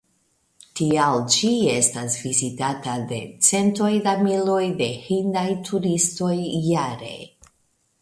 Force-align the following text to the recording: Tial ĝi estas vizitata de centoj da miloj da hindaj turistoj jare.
Tial 0.77 1.19
ĝi 1.35 1.51
estas 1.73 2.15
vizitata 2.21 2.97
de 3.13 3.21
centoj 3.51 3.93
da 4.09 4.17
miloj 4.25 4.65
da 4.83 4.91
hindaj 5.07 5.47
turistoj 5.71 6.35
jare. 6.75 7.17